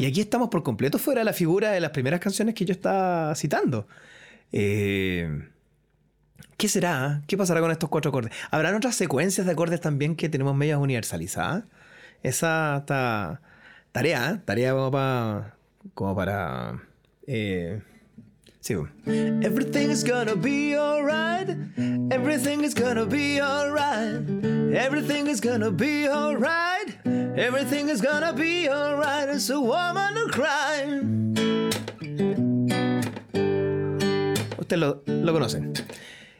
Y 0.00 0.06
aquí 0.06 0.20
estamos 0.22 0.48
por 0.48 0.62
completo 0.62 0.98
fuera 0.98 1.20
de 1.20 1.24
la 1.26 1.32
figura 1.34 1.72
de 1.72 1.80
las 1.80 1.90
primeras 1.90 2.20
canciones 2.20 2.54
que 2.54 2.64
yo 2.64 2.72
estaba 2.72 3.34
citando. 3.34 3.86
Eh, 4.52 5.48
¿Qué 6.56 6.68
será? 6.68 7.22
¿Qué 7.26 7.36
pasará 7.36 7.60
con 7.60 7.70
estos 7.70 7.90
cuatro 7.90 8.08
acordes? 8.08 8.32
¿Habrán 8.50 8.74
otras 8.74 8.94
secuencias 8.96 9.46
de 9.46 9.52
acordes 9.52 9.80
también 9.80 10.16
que 10.16 10.28
tenemos 10.28 10.56
medias 10.56 10.78
universalizadas? 10.78 11.64
Esa 12.22 12.78
está 12.78 13.42
tarea, 13.92 14.42
tarea 14.44 14.72
como 14.72 14.90
para... 14.90 15.54
Como 15.94 16.16
para 16.16 16.82
eh, 17.26 17.80
sí. 18.60 18.74
Everything 19.04 19.90
is 19.90 20.02
gonna 20.02 20.34
be 20.34 20.74
alright. 20.74 21.50
Everything 22.10 22.64
is 22.64 22.74
gonna 22.74 23.04
be 23.04 23.40
alright. 23.40 24.22
Everything 24.74 25.26
is 25.28 25.40
gonna 25.40 25.70
be 25.70 26.08
alright. 26.08 26.98
Everything 27.04 27.88
is 27.88 28.00
gonna 28.00 28.32
be 28.32 28.68
alright. 28.68 29.28
It's 29.28 29.50
a 29.50 29.60
woman 29.60 30.14
to 30.14 30.28
cry. 30.32 31.55
Ustedes 34.66 34.80
lo, 34.80 35.32
conocen. 35.32 35.72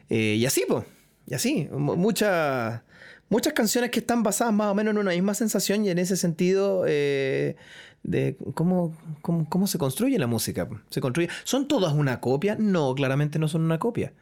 Eh, 0.09 0.35
y 0.37 0.45
así, 0.45 0.63
pues, 0.67 0.85
y 1.25 1.33
así. 1.33 1.67
Muchas, 1.71 2.81
muchas 3.29 3.53
canciones 3.53 3.91
que 3.91 3.99
están 3.99 4.23
basadas 4.23 4.53
más 4.53 4.67
o 4.67 4.75
menos 4.75 4.91
en 4.91 4.99
una 4.99 5.11
misma 5.11 5.33
sensación 5.33 5.85
y 5.85 5.89
en 5.89 5.97
ese 5.97 6.15
sentido 6.15 6.85
eh, 6.87 7.55
de 8.03 8.37
cómo, 8.53 8.95
cómo, 9.21 9.67
se 9.67 9.77
construye 9.77 10.17
la 10.17 10.27
música. 10.27 10.67
Se 10.89 11.01
construye. 11.01 11.29
¿Son 11.43 11.67
todas 11.67 11.93
una 11.93 12.19
copia? 12.19 12.55
No, 12.59 12.95
claramente 12.95 13.39
no 13.39 13.47
son 13.47 13.63
una 13.63 13.79
copia. 13.79 14.13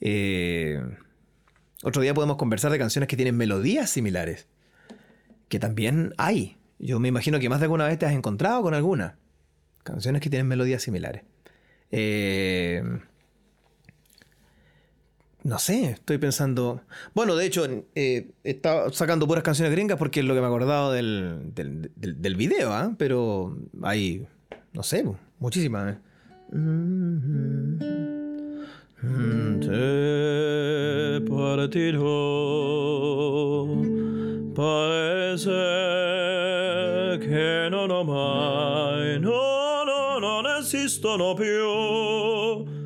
Eh, 0.00 0.80
otro 1.82 2.02
día 2.02 2.14
podemos 2.14 2.36
conversar 2.36 2.70
de 2.70 2.78
canciones 2.78 3.08
que 3.08 3.16
tienen 3.16 3.36
melodías 3.36 3.90
similares. 3.90 4.46
Que 5.48 5.58
también 5.58 6.12
hay. 6.18 6.56
Yo 6.78 7.00
me 7.00 7.08
imagino 7.08 7.38
que 7.38 7.48
más 7.48 7.60
de 7.60 7.64
alguna 7.64 7.86
vez 7.86 7.98
te 7.98 8.06
has 8.06 8.12
encontrado 8.12 8.62
con 8.62 8.74
alguna. 8.74 9.16
Canciones 9.84 10.20
que 10.20 10.28
tienen 10.28 10.46
melodías 10.46 10.82
similares. 10.82 11.22
Eh, 11.90 12.82
no 15.44 15.58
sé, 15.58 15.90
estoy 15.90 16.18
pensando. 16.18 16.82
Bueno, 17.14 17.36
de 17.36 17.46
hecho, 17.46 17.64
eh, 17.94 18.30
he 18.44 18.50
estado 18.50 18.92
sacando 18.92 19.26
puras 19.26 19.44
canciones 19.44 19.72
gringas 19.72 19.98
porque 19.98 20.20
es 20.20 20.26
lo 20.26 20.34
que 20.34 20.40
me 20.40 20.46
he 20.46 20.48
acordado 20.48 20.92
del, 20.92 21.52
del, 21.54 21.90
del, 21.96 22.36
video, 22.36 22.72
¿ah? 22.72 22.94
Pero 22.98 23.56
hay, 23.82 24.26
no 24.72 24.82
sé, 24.82 25.04
muchísimas. 25.38 25.94
¿eh? 25.94 25.98
Te 29.60 31.20
partiró, 31.30 32.06
parece 34.54 35.50
que 37.20 37.68
no, 37.70 37.86
no, 37.86 38.02
no, 38.04 39.84
no, 39.84 40.20
no, 40.20 40.42
no 40.42 40.58
existo, 40.58 41.16
no 41.16 41.36
più. 41.36 42.77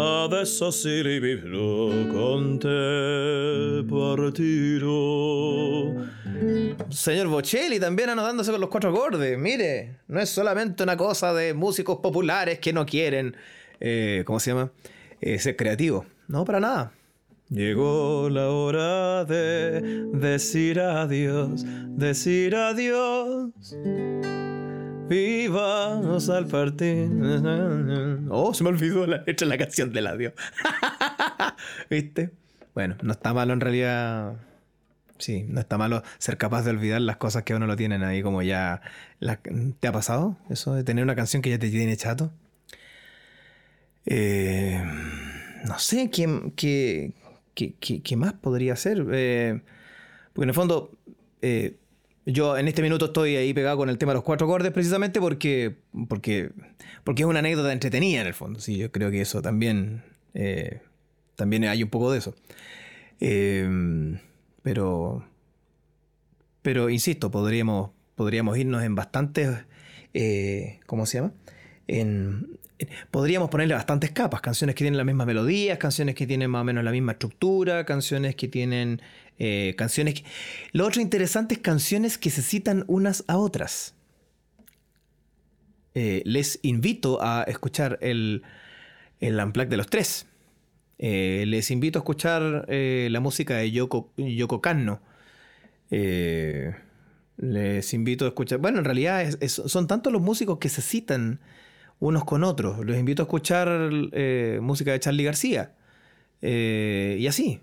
Adesso 0.00 0.70
si 0.70 1.02
rivivrò 1.02 1.88
con 2.12 2.60
te 2.60 3.84
partirò. 3.88 5.92
Señor 6.88 7.26
Bocelli 7.26 7.80
también 7.80 8.10
anotándose 8.10 8.52
con 8.52 8.60
los 8.60 8.70
cuatro 8.70 8.90
acordes. 8.90 9.36
Mire, 9.36 9.96
no 10.06 10.20
es 10.20 10.30
solamente 10.30 10.84
una 10.84 10.96
cosa 10.96 11.34
de 11.34 11.52
músicos 11.52 11.98
populares 11.98 12.60
que 12.60 12.72
no 12.72 12.86
quieren, 12.86 13.34
eh, 13.80 14.22
¿cómo 14.24 14.38
se 14.38 14.52
llama? 14.52 14.70
Eh, 15.20 15.40
ser 15.40 15.56
creativos. 15.56 16.06
No, 16.28 16.44
para 16.44 16.60
nada. 16.60 16.92
Llegó 17.48 18.28
la 18.30 18.50
hora 18.50 19.24
de 19.24 19.80
decir 20.12 20.78
adiós, 20.78 21.64
decir 21.96 22.54
adiós. 22.54 23.50
Vivamos 25.08 26.28
al 26.28 26.46
partir. 26.46 27.08
Oh, 28.28 28.52
se 28.52 28.62
me 28.62 28.70
olvidó 28.70 29.06
la 29.06 29.22
letra 29.26 29.46
la 29.46 29.56
canción 29.56 29.92
del 29.92 30.06
adiós. 30.06 30.34
¿Viste? 31.90 32.30
Bueno, 32.74 32.96
no 33.02 33.12
está 33.12 33.32
malo 33.32 33.54
en 33.54 33.60
realidad. 33.60 34.36
Sí, 35.16 35.46
no 35.48 35.60
está 35.60 35.78
malo 35.78 36.02
ser 36.18 36.36
capaz 36.36 36.62
de 36.62 36.70
olvidar 36.70 37.00
las 37.00 37.16
cosas 37.16 37.42
que 37.42 37.54
uno 37.54 37.66
lo 37.66 37.76
tienen 37.76 38.02
ahí 38.04 38.22
como 38.22 38.42
ya... 38.42 38.82
¿Te 39.80 39.88
ha 39.88 39.92
pasado 39.92 40.36
eso 40.50 40.74
de 40.74 40.84
tener 40.84 41.02
una 41.04 41.16
canción 41.16 41.42
que 41.42 41.50
ya 41.50 41.58
te 41.58 41.70
tiene 41.70 41.96
chato? 41.96 42.30
Eh, 44.04 44.82
no 45.66 45.78
sé, 45.78 46.10
¿qué, 46.10 46.52
qué, 46.54 47.74
qué, 47.80 48.16
más 48.16 48.34
podría 48.34 48.76
ser? 48.76 49.04
Eh, 49.12 49.60
porque 50.32 50.44
en 50.44 50.50
el 50.50 50.54
fondo... 50.54 50.92
Eh, 51.40 51.76
yo 52.32 52.58
en 52.58 52.68
este 52.68 52.82
minuto 52.82 53.06
estoy 53.06 53.36
ahí 53.36 53.54
pegado 53.54 53.78
con 53.78 53.88
el 53.88 53.96
tema 53.96 54.12
de 54.12 54.16
los 54.16 54.24
cuatro 54.24 54.46
acordes 54.46 54.70
precisamente 54.72 55.18
porque, 55.18 55.76
porque, 56.08 56.50
porque 57.02 57.22
es 57.22 57.28
una 57.28 57.38
anécdota 57.38 57.72
entretenida 57.72 58.20
en 58.20 58.26
el 58.26 58.34
fondo. 58.34 58.60
Sí, 58.60 58.76
yo 58.76 58.92
creo 58.92 59.10
que 59.10 59.22
eso 59.22 59.40
también, 59.40 60.02
eh, 60.34 60.82
también 61.36 61.64
hay 61.64 61.82
un 61.82 61.88
poco 61.88 62.12
de 62.12 62.18
eso. 62.18 62.34
Em, 63.18 64.18
pero, 64.62 65.24
pero 66.60 66.90
insisto, 66.90 67.30
podríamos, 67.30 67.90
podríamos 68.14 68.58
irnos 68.58 68.82
en 68.84 68.94
bastantes, 68.94 69.64
eh, 70.12 70.80
¿cómo 70.84 71.06
se 71.06 71.18
llama? 71.18 71.32
En, 71.86 72.58
podríamos 73.10 73.48
ponerle 73.48 73.72
bastantes 73.72 74.10
capas, 74.10 74.42
canciones 74.42 74.74
que 74.74 74.84
tienen 74.84 74.98
las 74.98 75.06
mismas 75.06 75.26
melodías, 75.26 75.78
canciones 75.78 76.14
que 76.14 76.26
tienen 76.26 76.50
más 76.50 76.60
o 76.60 76.64
menos 76.64 76.84
la 76.84 76.90
misma 76.90 77.12
estructura, 77.12 77.86
canciones 77.86 78.36
que 78.36 78.48
tienen 78.48 79.00
eh, 79.38 79.74
canciones. 79.76 80.24
Lo 80.72 80.86
otro 80.86 81.00
interesante 81.00 81.54
es 81.54 81.60
canciones 81.60 82.18
que 82.18 82.30
se 82.30 82.42
citan 82.42 82.84
unas 82.88 83.24
a 83.28 83.36
otras. 83.36 83.94
eh, 85.94 86.22
les 86.24 86.58
invito 86.62 87.18
a 87.22 87.44
escuchar 87.44 87.98
el, 88.02 88.42
el 89.20 89.36
de 89.52 89.76
los 89.76 89.86
tres. 89.88 90.26
Eh, 90.98 91.44
les 91.46 91.70
invito 91.70 91.98
a 91.98 92.00
escuchar 92.00 92.66
la 92.68 93.20
música 93.20 93.56
de 93.56 93.70
Yoko, 93.70 94.12
Yoko 94.16 94.60
Kanno. 94.60 95.00
les 97.36 97.94
invito 97.94 98.24
a 98.24 98.28
escuchar. 98.28 98.58
Bueno, 98.58 98.78
en 98.78 98.84
realidad 98.84 99.28
son 99.46 99.86
tantos 99.86 100.12
los 100.12 100.22
músicos 100.22 100.58
que 100.58 100.68
se 100.68 100.82
citan 100.82 101.40
unos 102.00 102.24
con 102.24 102.42
otros. 102.44 102.84
Les 102.84 102.98
invito 102.98 103.22
a 103.22 103.24
escuchar 103.24 103.68
música 104.60 104.92
de 104.92 105.00
Charlie 105.00 105.24
García. 105.24 105.77
Y 106.40 107.26
así, 107.26 107.60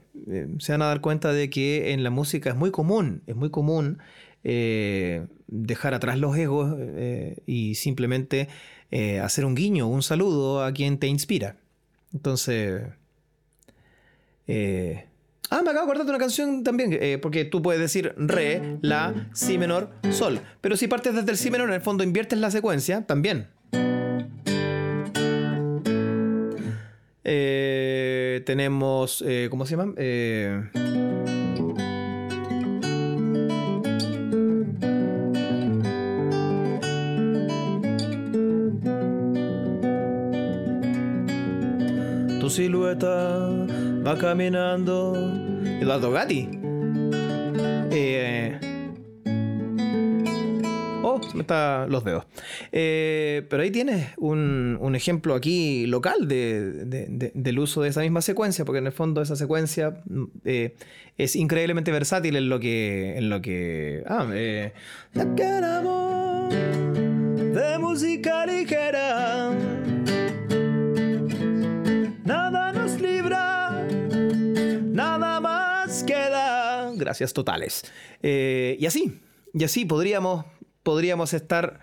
se 0.60 0.72
van 0.72 0.82
a 0.82 0.86
dar 0.86 1.02
cuenta 1.02 1.32
de 1.32 1.50
que 1.50 1.94
en 1.94 2.04
la 2.04 2.10
música 2.10 2.50
es 2.50 2.56
muy 2.56 2.72
común, 2.72 3.22
es 3.28 3.36
muy 3.36 3.50
común 3.50 4.00
eh, 4.48 5.26
dejar 5.48 5.96
atrás 5.96 6.20
los 6.20 6.38
egos 6.38 6.76
eh, 6.80 7.38
y 7.48 7.74
simplemente 7.74 8.48
eh, 8.92 9.20
hacer 9.20 9.44
un 9.44 9.56
guiño, 9.56 9.88
un 9.88 10.04
saludo 10.04 10.64
a 10.64 10.72
quien 10.72 11.00
te 11.00 11.08
inspira. 11.08 11.58
Entonces... 12.14 12.84
Ah, 15.50 15.62
me 15.64 15.72
acabo 15.72 15.74
de 15.74 15.92
acordar 15.92 16.06
de 16.06 16.12
una 16.12 16.20
canción 16.20 16.64
también, 16.64 17.20
porque 17.22 17.46
tú 17.46 17.62
puedes 17.62 17.82
decir 17.82 18.14
re, 18.18 18.78
la, 18.82 19.30
si 19.34 19.58
menor, 19.58 19.90
sol. 20.12 20.40
Pero 20.62 20.78
si 20.78 20.88
partes 20.88 21.16
desde 21.16 21.32
el 21.32 21.38
si 21.38 21.50
menor, 21.50 21.70
en 21.70 21.76
el 21.76 21.82
fondo 21.82 22.04
inviertes 22.04 22.38
la 22.38 22.52
secuencia, 22.52 23.02
también. 23.08 23.48
Tenemos, 28.42 29.24
¿cómo 29.50 29.66
se 29.66 29.76
llama? 29.76 29.94
silueta 42.56 43.50
va 44.08 44.18
caminando. 44.18 45.14
Eduardo 45.82 46.10
Gatti. 46.10 46.48
Eh, 47.92 48.58
se 51.36 51.38
me 51.38 51.42
está 51.42 51.86
los 51.88 52.06
dedos. 52.06 52.26
Eh, 52.72 53.46
pero 53.50 53.64
ahí 53.64 53.72
tienes 53.72 54.10
un, 54.18 54.78
un 54.80 54.96
ejemplo 54.96 55.34
aquí 55.36 55.86
local 55.86 56.28
de, 56.28 57.32
del 57.34 57.60
uso 57.60 57.82
de 57.82 57.90
esa 57.90 58.00
misma 58.02 58.22
secuencia, 58.22 58.64
porque 58.64 58.78
en 58.80 58.88
el 58.88 58.94
fondo 58.94 59.22
esa 59.22 59.36
secuencia 59.36 60.02
eh, 60.46 60.78
es 61.18 61.36
increíblemente 61.36 61.92
versátil 61.92 62.38
en 62.38 62.50
lo 62.50 62.60
que. 62.60 63.18
En 63.18 63.30
lo 63.30 63.42
que 63.42 64.04
ah, 64.08 64.28
eh, 64.34 64.74
de 65.14 65.26
música 67.80 68.46
ligera 68.46 69.52
gracias 76.98 77.34
totales. 77.34 77.84
Y 78.22 78.86
así, 78.86 79.20
y 79.54 79.64
así 79.64 79.86
podríamos, 79.86 80.46
podríamos 80.86 81.34
estar 81.34 81.80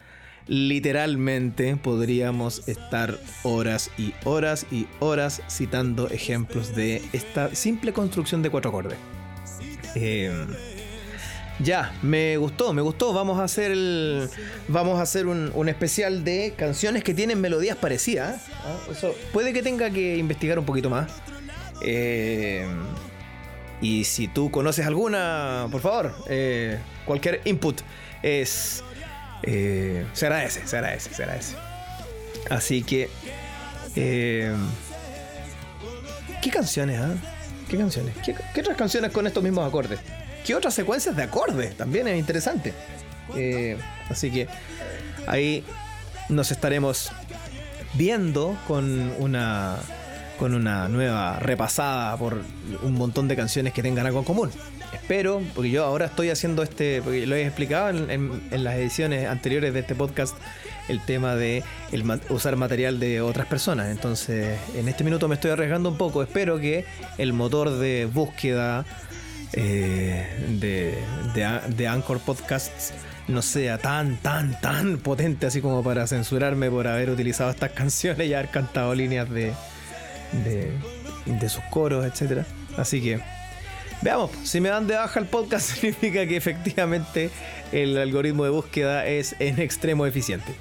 literalmente, 0.47 1.77
podríamos 1.77 2.69
estar 2.69 3.19
horas 3.43 3.91
y 3.99 4.15
horas 4.25 4.65
y 4.71 4.87
horas 5.01 5.43
citando 5.51 6.09
ejemplos 6.09 6.75
de 6.77 7.03
esta 7.13 7.53
simple 7.55 7.93
construcción 7.93 8.43
de 8.43 8.51
cuatro 8.51 8.71
acordes. 8.71 8.97
Em, 9.97 10.47
ya, 11.59 11.93
me 12.03 12.37
gustó, 12.37 12.73
me 12.73 12.81
gustó. 12.81 13.13
Vamos 13.13 13.41
a 13.41 13.45
hacer 13.45 13.73
el, 13.73 14.29
vamos 14.69 15.01
a 15.01 15.03
hacer 15.03 15.27
un, 15.27 15.69
especial 15.69 16.23
de 16.23 16.55
canciones 16.57 17.03
que 17.03 17.13
tienen 17.13 17.41
melodías 17.41 17.77
parecidas. 17.77 18.47
Eso 18.89 19.17
puede 19.33 19.53
que 19.53 19.65
tenga 19.65 19.91
que 19.91 20.17
investigar 20.17 20.61
un 20.61 20.65
poquito 20.65 20.89
más. 20.89 21.11
Eh, 21.85 22.65
y 23.81 24.05
si 24.05 24.29
tú 24.29 24.53
conoces 24.53 24.87
alguna, 24.87 25.67
por 25.73 25.81
favor, 25.81 26.15
eh, 26.29 26.79
cualquier 27.05 27.41
input 27.45 27.81
es. 28.23 28.85
Eh, 29.43 30.07
se 30.13 30.27
agradece, 30.27 30.67
se 30.67 30.77
agradece, 30.77 31.15
se 31.15 31.23
agradece. 31.23 31.57
Así 32.51 32.83
que. 32.83 33.09
Eh, 33.97 34.55
¿Qué 36.41 36.51
canciones, 36.51 37.01
ah? 37.01 37.15
¿Qué 37.69 37.77
canciones? 37.77 38.15
¿Qué, 38.25 38.61
otras 38.61 38.77
canciones 38.77 39.13
con 39.13 39.27
estos 39.27 39.43
mismos 39.43 39.67
acordes? 39.67 40.01
¿Qué 40.45 40.55
otras 40.55 40.75
secuencias 40.75 41.15
de 41.17 41.23
acordes? 41.23 41.77
También 41.77 42.09
es 42.09 42.19
interesante. 42.19 42.75
así 44.09 44.31
que 44.31 44.49
ahí 45.27 45.65
nos 46.29 46.51
estaremos 46.51 47.13
viendo 47.95 48.59
con 48.67 49.13
una 49.19 49.79
con 50.39 50.55
una 50.55 50.89
nueva 50.89 51.39
repasada 51.39 52.17
por 52.17 52.43
un 52.83 52.95
montón 52.95 53.29
de 53.29 53.37
canciones 53.37 53.73
que 53.73 53.81
tengan 53.81 54.07
algo 54.07 54.19
en 54.19 54.25
común. 54.25 54.51
Espero, 54.93 55.43
porque 55.55 55.71
yo 55.71 55.85
ahora 55.85 56.07
estoy 56.07 56.31
haciendo 56.31 56.63
este, 56.63 57.03
porque 57.03 57.27
lo 57.27 57.35
he 57.35 57.47
explicado 57.47 57.91
en, 57.91 58.43
las 58.51 58.75
ediciones 58.77 59.27
anteriores 59.29 59.73
de 59.73 59.81
este 59.81 59.95
podcast, 59.95 60.37
el 60.89 61.01
tema 61.01 61.35
de 61.35 61.63
usar 62.29 62.57
material 62.57 63.01
de 63.01 63.21
otras 63.21 63.47
personas. 63.47 63.91
Entonces, 63.91 64.59
en 64.75 64.89
este 64.89 65.05
minuto 65.05 65.29
me 65.29 65.35
estoy 65.35 65.51
arriesgando 65.51 65.89
un 65.89 65.97
poco. 65.97 66.23
Espero 66.23 66.59
que 66.59 66.85
el 67.19 67.33
motor 67.33 67.71
de 67.79 68.07
búsqueda 68.07 68.85
eh, 69.53 70.27
de, 70.61 70.99
de, 71.35 71.61
de 71.75 71.87
Anchor 71.89 72.21
Podcasts 72.21 72.93
no 73.29 73.43
sea 73.43 73.79
tan, 73.79 74.17
tan, 74.17 74.61
tan 74.61 74.99
potente 74.99 75.47
así 75.47 75.61
como 75.61 75.83
para 75.83 76.07
censurarme 76.07 76.71
por 76.71 76.87
haber 76.87 77.11
utilizado 77.11 77.51
estas 77.51 77.71
canciones 77.73 78.27
y 78.27 78.35
haber 78.35 78.51
cantado 78.51 78.95
líneas 78.95 79.31
de, 79.31 79.53
de, 80.33 81.49
sus 81.49 81.63
coros, 81.65 82.05
etcétera. 82.05 82.47
Así 82.77 83.01
que 83.01 83.21
veamos, 84.03 84.31
si 84.45 84.61
me 84.61 84.69
dan 84.69 84.87
de 84.87 84.97
baja 84.97 85.19
el 85.21 85.27
podcast 85.27 85.71
significa 85.75 86.27
que 86.27 86.37
efectivamente 86.37 87.31
el 87.73 87.97
algoritmo 87.97 88.45
de 88.45 88.51
búsqueda 88.51 89.07
es 89.07 89.35
en 89.39 89.61
extremo 89.61 90.07
eficiente. 90.07 90.55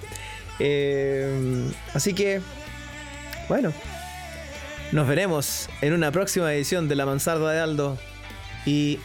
Eh, 0.59 1.69
así 1.93 2.13
que, 2.13 2.41
bueno, 3.49 3.73
nos 4.91 5.07
veremos 5.07 5.69
en 5.81 5.93
una 5.93 6.11
próxima 6.11 6.53
edición 6.53 6.87
de 6.87 6.95
La 6.95 7.05
Mansarda 7.05 7.51
de 7.51 7.59
Aldo. 7.59 7.97
Y 8.65 8.99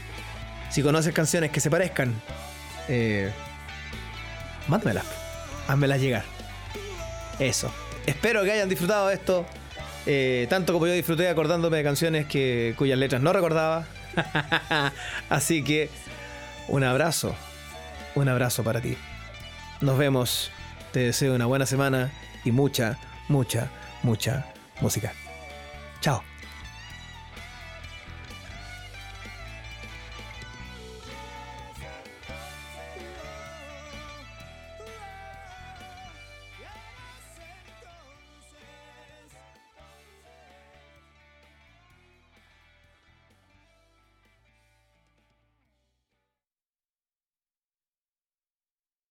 si 0.70 0.82
conoces 0.82 1.14
canciones 1.14 1.50
que 1.50 1.60
se 1.60 1.70
parezcan, 1.70 2.14
eh, 2.88 3.30
mándamelas, 4.68 5.06
házmelas 5.68 6.00
llegar. 6.00 6.24
Eso. 7.38 7.72
Espero 8.06 8.44
que 8.44 8.52
hayan 8.52 8.68
disfrutado 8.68 9.08
de 9.08 9.14
esto. 9.14 9.46
Eh, 10.06 10.46
tanto 10.48 10.72
como 10.72 10.86
yo 10.86 10.92
disfruté 10.92 11.28
acordándome 11.28 11.78
de 11.78 11.82
canciones 11.82 12.26
que, 12.26 12.74
cuyas 12.78 12.98
letras 12.98 13.20
no 13.20 13.32
recordaba. 13.32 13.86
Así 15.28 15.62
que 15.62 15.90
un 16.68 16.84
abrazo, 16.84 17.34
un 18.14 18.28
abrazo 18.28 18.62
para 18.62 18.80
ti. 18.80 18.96
Nos 19.80 19.98
vemos. 19.98 20.50
Te 20.92 21.00
deseo 21.00 21.34
una 21.34 21.46
buena 21.46 21.66
semana 21.66 22.10
y 22.44 22.52
mucha, 22.52 22.98
mucha, 23.28 23.70
mucha 24.02 24.46
música. 24.80 25.12
Chao. 26.00 26.35